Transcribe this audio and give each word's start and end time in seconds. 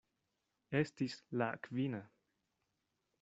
Estis 0.79 1.17
la 1.41 1.51
kvina. 1.67 2.03